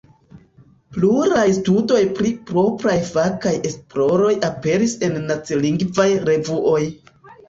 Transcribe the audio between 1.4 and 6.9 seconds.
studoj pri propraj fakaj esploroj aperis en nacilingvaj revuoj.